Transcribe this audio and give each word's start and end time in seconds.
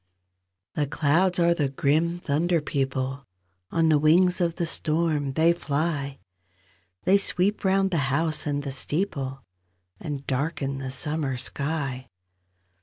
C 0.75 0.81
he 0.81 0.87
clouds 0.87 1.37
are 1.37 1.53
the 1.53 1.69
grim 1.69 2.17
thunder 2.17 2.59
people; 2.59 3.23
On 3.69 3.87
the 3.89 3.99
wings 3.99 4.41
of 4.41 4.55
the 4.55 4.65
storm 4.65 5.33
they 5.33 5.53
fly; 5.53 6.17
They 7.03 7.19
sweep 7.19 7.63
round 7.63 7.91
the 7.91 7.97
house 8.09 8.47
and 8.47 8.63
the 8.63 8.71
steeple, 8.71 9.43
And 9.99 10.25
darken 10.25 10.79
the 10.79 10.89
summer 10.89 11.37
sky. 11.37 12.07